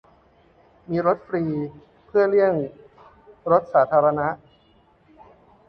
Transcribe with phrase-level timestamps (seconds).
[0.89, 1.43] มีรถฟรี
[2.05, 2.53] เพื่อเลี่ยง
[3.51, 4.27] รถสาธารณะ